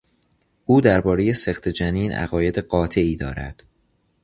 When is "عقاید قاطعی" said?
2.11-3.15